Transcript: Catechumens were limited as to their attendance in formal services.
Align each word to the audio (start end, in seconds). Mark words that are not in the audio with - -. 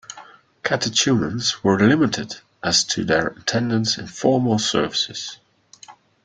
Catechumens 0.63 1.63
were 1.63 1.77
limited 1.79 2.37
as 2.63 2.83
to 2.85 3.05
their 3.05 3.27
attendance 3.27 3.99
in 3.99 4.07
formal 4.07 4.57
services. 4.57 5.37